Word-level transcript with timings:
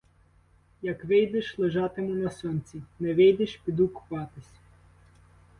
Як 0.81 1.05
вийдеш— 1.05 1.55
лежатиму 1.59 2.13
на 2.13 2.29
сонці; 2.31 2.81
не 2.99 3.13
вийдеш— 3.13 3.61
піду 3.65 3.87
купатись. 3.87 4.53